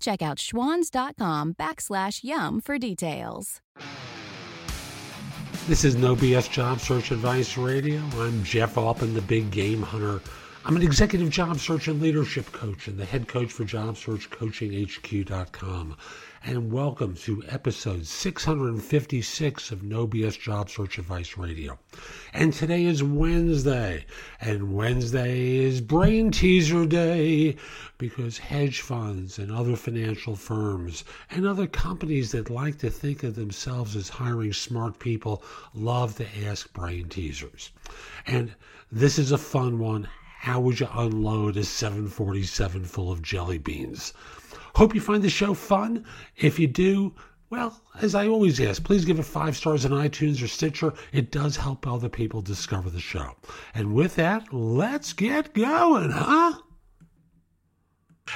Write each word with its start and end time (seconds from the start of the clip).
Check 0.00 0.22
out 0.22 0.38
schwans.com 0.38 1.54
backslash 1.54 2.24
YUM 2.24 2.60
for 2.60 2.78
details. 2.78 3.60
This 5.66 5.84
is 5.84 5.96
No 5.96 6.14
BS 6.14 6.48
Job 6.50 6.78
Search 6.78 7.10
Advice 7.10 7.56
Radio. 7.56 8.00
I'm 8.14 8.44
Jeff 8.44 8.78
Altman, 8.78 9.14
the 9.14 9.22
big 9.22 9.50
game 9.50 9.82
hunter. 9.82 10.20
I'm 10.66 10.74
an 10.74 10.82
executive 10.82 11.30
job 11.30 11.60
search 11.60 11.86
and 11.86 12.02
leadership 12.02 12.50
coach 12.50 12.88
and 12.88 12.98
the 12.98 13.04
head 13.04 13.28
coach 13.28 13.52
for 13.52 13.64
job 13.64 13.96
search 13.96 14.28
coachinghq.com 14.30 15.96
and 16.44 16.72
welcome 16.72 17.14
to 17.14 17.44
episode 17.46 18.04
656 18.04 19.70
of 19.70 19.84
No 19.84 20.08
BS 20.08 20.40
Job 20.40 20.68
Search 20.68 20.98
Advice 20.98 21.38
Radio. 21.38 21.78
And 22.32 22.52
today 22.52 22.84
is 22.84 23.00
Wednesday, 23.00 24.06
and 24.40 24.74
Wednesday 24.74 25.58
is 25.58 25.80
Brain 25.80 26.32
Teaser 26.32 26.84
Day 26.84 27.54
because 27.96 28.36
hedge 28.36 28.80
funds 28.80 29.38
and 29.38 29.52
other 29.52 29.76
financial 29.76 30.34
firms 30.34 31.04
and 31.30 31.46
other 31.46 31.68
companies 31.68 32.32
that 32.32 32.50
like 32.50 32.78
to 32.78 32.90
think 32.90 33.22
of 33.22 33.36
themselves 33.36 33.94
as 33.94 34.08
hiring 34.08 34.52
smart 34.52 34.98
people 34.98 35.44
love 35.74 36.16
to 36.16 36.26
ask 36.44 36.72
brain 36.72 37.08
teasers. 37.08 37.70
And 38.26 38.52
this 38.90 39.16
is 39.16 39.30
a 39.30 39.38
fun 39.38 39.78
one. 39.78 40.08
How 40.38 40.60
would 40.60 40.78
you 40.78 40.88
unload 40.92 41.56
a 41.56 41.64
747 41.64 42.84
full 42.84 43.10
of 43.10 43.22
jelly 43.22 43.58
beans? 43.58 44.12
Hope 44.74 44.94
you 44.94 45.00
find 45.00 45.22
the 45.22 45.30
show 45.30 45.54
fun. 45.54 46.04
If 46.36 46.58
you 46.58 46.66
do, 46.66 47.14
well, 47.50 47.80
as 48.00 48.14
I 48.14 48.28
always 48.28 48.60
ask, 48.60 48.84
please 48.84 49.04
give 49.04 49.18
it 49.18 49.24
five 49.24 49.56
stars 49.56 49.84
on 49.84 49.92
iTunes 49.92 50.42
or 50.42 50.46
Stitcher. 50.46 50.92
It 51.12 51.32
does 51.32 51.56
help 51.56 51.86
other 51.86 52.08
people 52.08 52.42
discover 52.42 52.90
the 52.90 53.00
show. 53.00 53.34
And 53.74 53.94
with 53.94 54.16
that, 54.16 54.52
let's 54.52 55.12
get 55.12 55.54
going, 55.54 56.10
huh? 56.10 56.52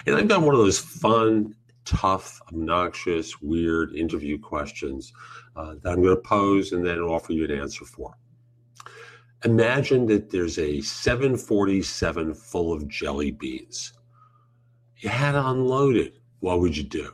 And 0.06 0.16
I've 0.16 0.28
got 0.28 0.42
one 0.42 0.54
of 0.54 0.60
those 0.60 0.78
fun, 0.78 1.54
tough, 1.84 2.40
obnoxious, 2.48 3.40
weird 3.42 3.94
interview 3.94 4.38
questions 4.38 5.12
uh, 5.56 5.74
that 5.82 5.92
I'm 5.92 6.02
going 6.02 6.16
to 6.16 6.22
pose 6.22 6.72
and 6.72 6.84
then 6.84 6.98
offer 7.00 7.32
you 7.32 7.44
an 7.44 7.50
answer 7.50 7.84
for. 7.84 8.14
Imagine 9.44 10.06
that 10.06 10.30
there's 10.30 10.58
a 10.58 10.80
747 10.82 12.34
full 12.34 12.72
of 12.72 12.88
jelly 12.88 13.30
beans. 13.30 13.92
You 14.98 15.08
had 15.08 15.32
to 15.32 15.46
unload 15.46 15.96
it 15.96 16.20
what 16.40 16.60
would 16.60 16.76
you 16.76 16.82
do? 16.82 17.12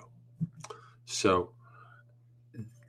So, 1.04 1.50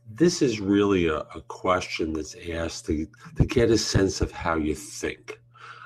this 0.09 0.41
is 0.41 0.59
really 0.59 1.07
a, 1.07 1.17
a, 1.17 1.41
question 1.47 2.13
that's 2.13 2.35
asked 2.51 2.87
to, 2.87 3.07
to 3.35 3.45
get 3.45 3.69
a 3.69 3.77
sense 3.77 4.21
of 4.21 4.31
how 4.31 4.55
you 4.55 4.73
think. 4.73 5.39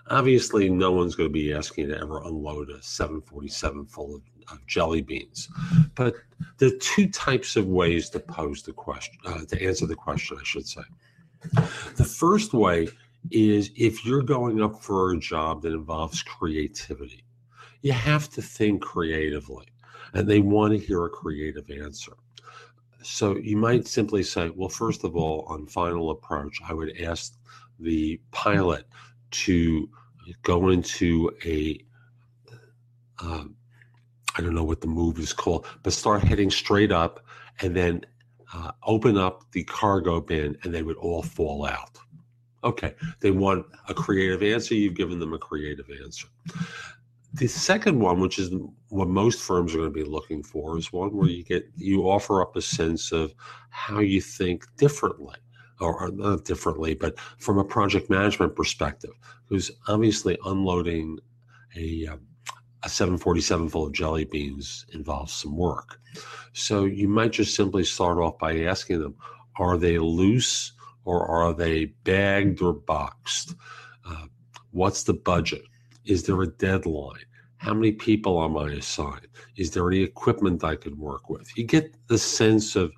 Obviously, 0.08 0.70
no 0.70 0.92
one's 0.92 1.16
going 1.16 1.28
to 1.30 1.34
be 1.34 1.54
asking 1.54 1.90
to 1.90 2.00
ever 2.00 2.22
unload 2.24 2.70
a 2.70 2.82
747 2.82 3.86
full 3.88 4.16
of, 4.16 4.22
of 4.50 4.66
jelly 4.68 5.02
beans. 5.02 5.50
But 5.96 6.16
there 6.58 6.70
are 6.70 6.78
two 6.80 7.10
types 7.10 7.58
of 7.58 7.68
ways 7.68 8.10
to 8.12 8.20
pose 8.20 8.62
the 8.62 8.74
question, 8.74 9.16
uh, 9.26 9.44
to 9.46 9.62
answer 9.62 9.86
the 9.86 9.96
question, 9.96 10.38
I 10.40 10.44
should 10.44 10.68
say. 10.68 10.84
The 11.96 12.06
first 12.06 12.54
way 12.54 12.88
is 13.30 13.72
if 13.76 14.06
you're 14.06 14.24
going 14.24 14.62
up 14.62 14.82
for 14.82 15.12
a 15.12 15.20
job 15.20 15.62
that 15.62 15.74
involves 15.74 16.24
creativity, 16.24 17.24
you 17.82 17.92
have 17.92 18.30
to 18.30 18.42
think 18.42 18.82
creatively 18.82 19.66
and 20.14 20.28
they 20.28 20.40
want 20.40 20.74
to 20.74 20.80
hear 20.80 21.06
a 21.06 21.10
creative 21.10 21.70
answer. 21.70 22.14
So 23.04 23.38
you 23.38 23.58
might 23.58 23.88
simply 23.88 24.24
say, 24.24 24.50
well, 24.50 24.70
first 24.70 25.04
of 25.04 25.16
all, 25.16 25.46
on 25.48 25.66
final 25.68 26.12
approach, 26.12 26.60
I 26.68 26.74
would 26.74 27.00
ask 27.02 27.34
the 27.80 28.20
pilot 28.32 28.86
to 29.32 29.90
go 30.44 30.70
into 30.70 31.32
a 31.46 31.84
uh, 33.24 33.46
I 34.38 34.42
don't 34.42 34.56
know 34.56 34.64
what 34.64 34.82
the 34.82 34.88
move 34.88 35.20
is 35.20 35.34
called, 35.34 35.66
but 35.84 35.94
start 35.94 36.24
heading 36.24 36.50
straight 36.50 36.92
up 36.92 37.26
and 37.60 37.76
then 37.76 38.06
uh, 38.54 38.72
open 38.84 39.18
up 39.18 39.52
the 39.52 39.64
cargo 39.64 40.22
bin 40.22 40.58
and 40.64 40.74
they 40.74 40.84
would 40.84 40.98
all 40.98 41.22
fall 41.22 41.66
out. 41.66 42.00
Okay, 42.64 42.94
they 43.22 43.32
want 43.32 43.66
a 43.88 43.94
creative 43.94 44.44
answer. 44.44 44.76
You've 44.76 44.96
given 44.96 45.20
them 45.20 45.34
a 45.34 45.40
creative 45.40 45.90
answer. 46.04 46.28
The 47.34 47.48
second 47.48 48.00
one, 48.00 48.20
which 48.20 48.38
is 48.38 48.52
what 48.90 49.08
most 49.08 49.42
firms 49.42 49.74
are 49.74 49.80
going 49.80 49.94
to 49.94 50.04
be 50.04 50.04
looking 50.04 50.44
for, 50.44 50.78
is 50.78 50.92
one 50.92 51.16
where 51.16 51.30
you 51.30 51.44
get 51.44 51.66
you 51.76 52.04
offer 52.04 52.42
up 52.42 52.56
a 52.56 52.62
sense 52.62 53.12
of 53.12 53.34
how 53.70 54.00
you 54.00 54.22
think 54.22 54.66
differently, 54.78 55.38
or, 55.80 56.04
or 56.04 56.12
not 56.12 56.46
differently, 56.46 56.94
but 56.94 57.18
from 57.38 57.58
a 57.58 57.64
project 57.64 58.10
management 58.10 58.56
perspective. 58.56 59.12
Who's 59.46 59.72
obviously 59.88 60.38
unloading 60.46 61.20
a 61.76 62.08
um, 62.08 62.28
a 62.84 62.90
747 62.90 63.70
full 63.70 63.88
of 63.88 63.94
jelly 63.94 64.26
beans 64.26 64.86
involves 64.94 65.34
some 65.34 65.56
work. 65.56 66.00
So 66.54 66.86
you 66.86 67.08
might 67.08 67.32
just 67.32 67.56
simply 67.56 67.84
start 67.84 68.18
off 68.18 68.40
by 68.40 68.64
asking 68.64 69.02
them, 69.02 69.16
are 69.58 69.78
they 69.78 70.00
loose 70.00 70.74
or 71.06 71.26
are 71.26 71.54
they 71.54 71.86
bagged 72.04 72.62
or 72.62 72.74
boxed? 72.74 73.56
Uh, 74.06 74.26
what's 74.72 75.04
the 75.04 75.14
budget? 75.14 75.64
Is 76.06 76.24
there 76.24 76.42
a 76.42 76.48
deadline? 76.48 77.26
How 77.58 77.76
many 77.76 77.92
people 77.92 78.44
am 78.44 78.58
I 78.58 78.72
assigned? 78.72 79.28
Is 79.56 79.70
there 79.70 79.88
any 79.88 80.02
equipment 80.02 80.64
I 80.64 80.76
could 80.76 80.98
work 80.98 81.30
with? 81.30 81.56
You 81.56 81.64
get 81.64 81.96
the 82.08 82.18
sense 82.18 82.76
of 82.76 82.92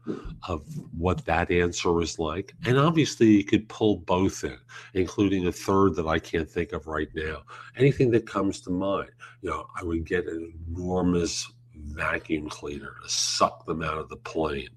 of 0.47 0.63
what 0.97 1.25
that 1.25 1.51
answer 1.51 2.01
is 2.01 2.17
like. 2.17 2.53
And 2.65 2.77
obviously 2.77 3.27
you 3.27 3.43
could 3.43 3.67
pull 3.67 3.97
both 3.97 4.45
in, 4.45 4.57
including 4.93 5.47
a 5.47 5.51
third 5.51 5.95
that 5.95 6.07
I 6.07 6.17
can't 6.17 6.49
think 6.49 6.71
of 6.71 6.87
right 6.87 7.09
now. 7.13 7.43
Anything 7.75 8.09
that 8.11 8.25
comes 8.25 8.61
to 8.61 8.69
mind. 8.69 9.09
You 9.41 9.49
know, 9.49 9.67
I 9.77 9.83
would 9.83 10.05
get 10.05 10.27
an 10.27 10.53
enormous 10.69 11.51
vacuum 11.83 12.49
cleaner 12.49 12.95
to 13.03 13.09
suck 13.09 13.65
them 13.65 13.81
out 13.81 13.97
of 13.97 14.09
the 14.09 14.17
plane 14.17 14.69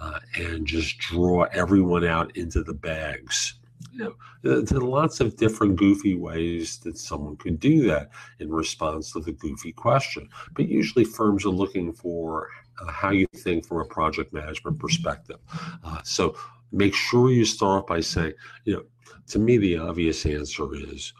uh, 0.00 0.18
and 0.36 0.66
just 0.66 0.98
draw 0.98 1.42
everyone 1.52 2.04
out 2.04 2.36
into 2.36 2.62
the 2.62 2.74
bags 2.74 3.54
you 3.92 4.04
know, 4.04 4.14
there's 4.42 4.72
lots 4.72 5.20
of 5.20 5.36
different 5.36 5.76
goofy 5.76 6.14
ways 6.14 6.78
that 6.78 6.98
someone 6.98 7.36
could 7.36 7.58
do 7.58 7.86
that 7.88 8.10
in 8.38 8.50
response 8.50 9.12
to 9.12 9.20
the 9.20 9.32
goofy 9.32 9.72
question. 9.72 10.28
But 10.54 10.68
usually, 10.68 11.04
firms 11.04 11.44
are 11.44 11.50
looking 11.50 11.92
for 11.92 12.48
uh, 12.80 12.90
how 12.90 13.10
you 13.10 13.26
think 13.34 13.66
from 13.66 13.78
a 13.78 13.84
project 13.84 14.32
management 14.32 14.78
perspective. 14.78 15.38
Uh, 15.82 16.00
so 16.04 16.36
make 16.72 16.94
sure 16.94 17.30
you 17.30 17.44
start 17.44 17.86
by 17.86 18.00
saying, 18.00 18.34
you 18.64 18.74
know, 18.74 18.82
to 19.28 19.38
me, 19.38 19.56
the 19.56 19.78
obvious 19.78 20.26
answer 20.26 20.68
is, 20.74 21.12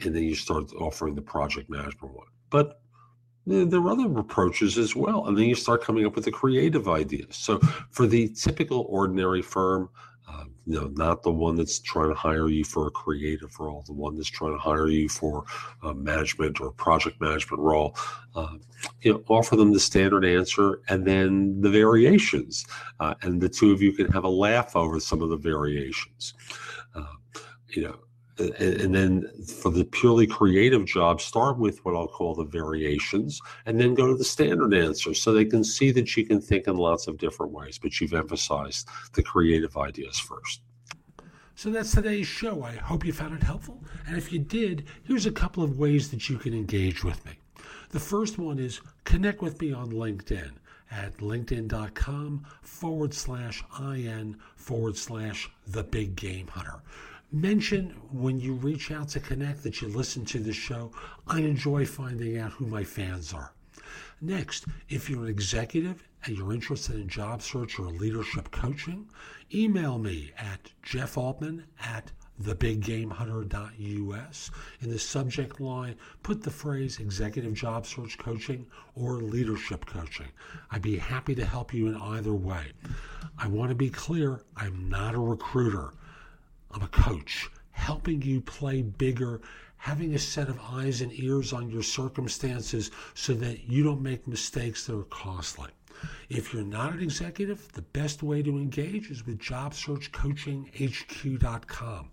and 0.00 0.14
then 0.14 0.22
you 0.22 0.34
start 0.34 0.72
offering 0.74 1.14
the 1.14 1.22
project 1.22 1.70
management 1.70 2.14
one. 2.14 2.26
But 2.50 2.80
there 3.48 3.80
are 3.80 3.90
other 3.90 4.18
approaches 4.18 4.78
as 4.78 4.94
well. 4.94 5.26
And 5.26 5.36
then 5.36 5.44
you 5.46 5.54
start 5.54 5.82
coming 5.82 6.06
up 6.06 6.14
with 6.14 6.24
the 6.24 6.30
creative 6.30 6.88
ideas. 6.88 7.36
So 7.36 7.58
for 7.90 8.06
the 8.06 8.28
typical 8.28 8.86
ordinary 8.88 9.42
firm, 9.42 9.88
uh, 10.30 10.44
you 10.66 10.78
know, 10.78 10.88
not 10.88 11.22
the 11.22 11.32
one 11.32 11.56
that's 11.56 11.78
trying 11.78 12.10
to 12.10 12.14
hire 12.14 12.48
you 12.48 12.62
for 12.62 12.86
a 12.86 12.90
creative 12.90 13.58
role, 13.58 13.82
the 13.86 13.94
one 13.94 14.14
that's 14.14 14.28
trying 14.28 14.52
to 14.52 14.58
hire 14.58 14.88
you 14.88 15.08
for 15.08 15.44
a 15.82 15.94
management 15.94 16.60
or 16.60 16.70
project 16.72 17.18
management 17.20 17.62
role. 17.62 17.96
Uh, 18.34 18.56
you 19.00 19.12
know, 19.12 19.22
offer 19.28 19.56
them 19.56 19.72
the 19.72 19.80
standard 19.80 20.24
answer 20.26 20.80
and 20.88 21.06
then 21.06 21.58
the 21.62 21.70
variations, 21.70 22.66
uh, 23.00 23.14
and 23.22 23.40
the 23.40 23.48
two 23.48 23.72
of 23.72 23.80
you 23.80 23.92
can 23.92 24.06
have 24.12 24.24
a 24.24 24.28
laugh 24.28 24.76
over 24.76 25.00
some 25.00 25.22
of 25.22 25.30
the 25.30 25.36
variations. 25.36 26.34
Uh, 26.94 27.14
you 27.68 27.82
know, 27.82 27.98
and, 28.38 28.94
then 28.94 29.28
for 29.44 29.70
the 29.70 29.84
purely 29.84 30.26
creative 30.26 30.86
job, 30.86 31.20
start 31.20 31.58
with 31.58 31.84
what 31.84 31.94
I'll 31.94 32.08
call 32.08 32.34
the 32.34 32.44
variations 32.44 33.40
and 33.66 33.80
then 33.80 33.94
go 33.94 34.06
to 34.06 34.14
the 34.14 34.24
standard 34.24 34.74
answer 34.74 35.14
so 35.14 35.32
they 35.32 35.44
can 35.44 35.64
see 35.64 35.90
that 35.92 36.16
you 36.16 36.24
can 36.24 36.40
think 36.40 36.66
in 36.66 36.76
lots 36.76 37.06
of 37.06 37.18
different 37.18 37.52
ways, 37.52 37.78
but 37.78 38.00
you've 38.00 38.14
emphasized 38.14 38.88
the 39.14 39.22
creative 39.22 39.76
ideas 39.76 40.18
first. 40.18 40.62
So 41.54 41.70
that's 41.70 41.90
today's 41.90 42.26
show. 42.26 42.62
I 42.62 42.76
hope 42.76 43.04
you 43.04 43.12
found 43.12 43.34
it 43.34 43.42
helpful. 43.42 43.82
And 44.06 44.16
if 44.16 44.32
you 44.32 44.38
did, 44.38 44.84
here's 45.02 45.26
a 45.26 45.32
couple 45.32 45.64
of 45.64 45.78
ways 45.78 46.10
that 46.10 46.28
you 46.28 46.38
can 46.38 46.54
engage 46.54 47.02
with 47.02 47.24
me. 47.26 47.32
The 47.90 47.98
first 47.98 48.38
one 48.38 48.58
is 48.58 48.80
connect 49.04 49.42
with 49.42 49.60
me 49.60 49.72
on 49.72 49.90
LinkedIn 49.90 50.52
at 50.90 51.16
linkedin.com 51.18 52.46
forward 52.62 53.12
slash 53.12 53.64
in 53.80 54.36
forward 54.56 54.96
slash 54.96 55.50
the 55.66 55.82
big 55.82 56.16
game 56.16 56.46
hunter 56.46 56.80
mention 57.30 57.90
when 58.10 58.40
you 58.40 58.54
reach 58.54 58.90
out 58.90 59.08
to 59.08 59.20
connect 59.20 59.62
that 59.62 59.82
you 59.82 59.88
listen 59.88 60.24
to 60.26 60.38
the 60.38 60.52
show. 60.52 60.92
I 61.26 61.40
enjoy 61.40 61.86
finding 61.86 62.38
out 62.38 62.52
who 62.52 62.66
my 62.66 62.84
fans 62.84 63.32
are. 63.32 63.52
Next, 64.20 64.66
if 64.88 65.08
you're 65.08 65.24
an 65.24 65.30
executive 65.30 66.02
and 66.24 66.36
you're 66.36 66.52
interested 66.52 66.96
in 66.96 67.08
job 67.08 67.42
search 67.42 67.78
or 67.78 67.86
leadership 67.86 68.50
coaching, 68.50 69.08
email 69.54 69.98
me 69.98 70.32
at 70.36 70.72
jeffaltman 70.84 71.62
at 71.80 72.10
thebiggamehunter.us. 72.42 74.50
In 74.80 74.90
the 74.90 74.98
subject 74.98 75.60
line, 75.60 75.94
put 76.22 76.42
the 76.42 76.50
phrase 76.50 76.98
executive 76.98 77.54
job 77.54 77.86
search 77.86 78.18
coaching 78.18 78.66
or 78.94 79.14
leadership 79.14 79.86
coaching. 79.86 80.28
I'd 80.70 80.82
be 80.82 80.96
happy 80.96 81.34
to 81.34 81.44
help 81.44 81.74
you 81.74 81.88
in 81.88 81.96
either 81.96 82.34
way. 82.34 82.72
I 83.38 83.48
want 83.48 83.70
to 83.70 83.74
be 83.74 83.90
clear 83.90 84.42
I'm 84.56 84.88
not 84.88 85.14
a 85.14 85.20
recruiter, 85.20 85.92
I'm 86.70 86.82
a 86.82 86.88
coach, 86.88 87.48
helping 87.70 88.22
you 88.22 88.40
play 88.40 88.82
bigger. 88.82 89.40
Having 89.76 90.14
a 90.14 90.18
set 90.18 90.48
of 90.48 90.60
eyes 90.60 91.00
and 91.00 91.12
ears 91.12 91.52
on 91.52 91.70
your 91.70 91.82
circumstances 91.84 92.90
so 93.14 93.32
that 93.34 93.68
you 93.68 93.84
don't 93.84 94.02
make 94.02 94.26
mistakes 94.26 94.86
that 94.86 94.98
are 94.98 95.04
costly. 95.04 95.70
If 96.28 96.52
you're 96.52 96.62
not 96.62 96.92
an 96.92 97.02
executive, 97.02 97.72
the 97.72 97.82
best 97.82 98.22
way 98.22 98.42
to 98.42 98.56
engage 98.56 99.10
is 99.10 99.26
with 99.26 99.38
JobSearchCoachingHQ.com. 99.38 102.10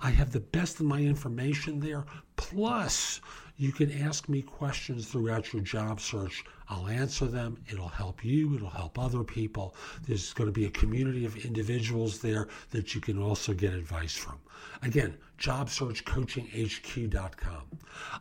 I 0.00 0.10
have 0.10 0.32
the 0.32 0.40
best 0.40 0.80
of 0.80 0.86
my 0.86 1.00
information 1.00 1.80
there. 1.80 2.06
Plus, 2.36 3.20
you 3.56 3.72
can 3.72 3.90
ask 4.02 4.28
me 4.28 4.40
questions 4.40 5.08
throughout 5.08 5.52
your 5.52 5.62
job 5.62 6.00
search. 6.00 6.44
I'll 6.68 6.86
answer 6.86 7.26
them. 7.26 7.58
It'll 7.68 7.88
help 7.88 8.24
you, 8.24 8.54
it'll 8.54 8.70
help 8.70 8.96
other 8.98 9.24
people. 9.24 9.74
There's 10.06 10.32
going 10.32 10.46
to 10.46 10.52
be 10.52 10.66
a 10.66 10.70
community 10.70 11.24
of 11.24 11.44
individuals 11.44 12.20
there 12.20 12.46
that 12.70 12.94
you 12.94 13.00
can 13.00 13.20
also 13.20 13.52
get 13.52 13.74
advice 13.74 14.14
from. 14.14 14.38
Again, 14.82 15.16
JobSearchCoachingHQ.com. 15.40 17.62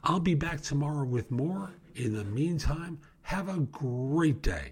I'll 0.03 0.19
be 0.19 0.33
back 0.33 0.61
tomorrow 0.61 1.05
with 1.05 1.29
more. 1.29 1.69
In 1.95 2.15
the 2.15 2.23
meantime, 2.23 2.97
have 3.21 3.49
a 3.49 3.59
great 3.59 4.41
day. 4.41 4.71